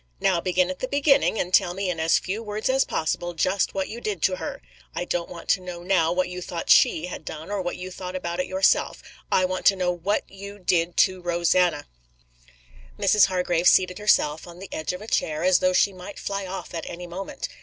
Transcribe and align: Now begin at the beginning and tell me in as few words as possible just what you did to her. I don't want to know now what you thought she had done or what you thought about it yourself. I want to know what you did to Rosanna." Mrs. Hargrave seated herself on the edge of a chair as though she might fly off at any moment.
Now 0.19 0.41
begin 0.41 0.71
at 0.71 0.79
the 0.79 0.87
beginning 0.87 1.37
and 1.39 1.53
tell 1.53 1.75
me 1.75 1.87
in 1.91 1.99
as 1.99 2.17
few 2.17 2.41
words 2.41 2.71
as 2.71 2.85
possible 2.85 3.35
just 3.35 3.75
what 3.75 3.87
you 3.87 4.01
did 4.01 4.23
to 4.23 4.37
her. 4.37 4.59
I 4.95 5.05
don't 5.05 5.29
want 5.29 5.47
to 5.49 5.61
know 5.61 5.83
now 5.83 6.11
what 6.11 6.27
you 6.27 6.41
thought 6.41 6.71
she 6.71 7.05
had 7.05 7.23
done 7.23 7.51
or 7.51 7.61
what 7.61 7.77
you 7.77 7.91
thought 7.91 8.15
about 8.15 8.39
it 8.39 8.47
yourself. 8.47 9.03
I 9.31 9.45
want 9.45 9.67
to 9.67 9.75
know 9.75 9.91
what 9.91 10.27
you 10.27 10.57
did 10.57 10.97
to 11.05 11.21
Rosanna." 11.21 11.85
Mrs. 12.97 13.25
Hargrave 13.27 13.67
seated 13.67 13.99
herself 13.99 14.47
on 14.47 14.57
the 14.57 14.73
edge 14.73 14.91
of 14.91 15.03
a 15.03 15.07
chair 15.07 15.43
as 15.43 15.59
though 15.59 15.71
she 15.71 15.93
might 15.93 16.17
fly 16.17 16.47
off 16.47 16.73
at 16.73 16.89
any 16.89 17.05
moment. 17.05 17.47